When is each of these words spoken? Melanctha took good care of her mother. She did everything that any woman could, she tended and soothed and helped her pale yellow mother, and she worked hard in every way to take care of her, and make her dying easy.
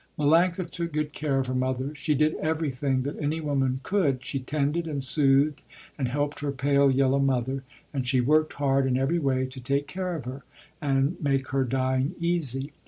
Melanctha 0.17 0.67
took 0.67 0.93
good 0.93 1.13
care 1.13 1.37
of 1.37 1.45
her 1.45 1.53
mother. 1.53 1.93
She 1.93 2.15
did 2.15 2.33
everything 2.37 3.03
that 3.03 3.19
any 3.21 3.39
woman 3.39 3.81
could, 3.83 4.25
she 4.25 4.39
tended 4.39 4.87
and 4.87 5.03
soothed 5.03 5.61
and 5.95 6.07
helped 6.07 6.39
her 6.39 6.51
pale 6.51 6.89
yellow 6.89 7.19
mother, 7.19 7.61
and 7.93 8.07
she 8.07 8.19
worked 8.19 8.53
hard 8.53 8.87
in 8.87 8.97
every 8.97 9.19
way 9.19 9.45
to 9.45 9.61
take 9.61 9.85
care 9.85 10.15
of 10.15 10.25
her, 10.25 10.43
and 10.81 11.21
make 11.21 11.49
her 11.49 11.63
dying 11.63 12.15
easy. 12.17 12.73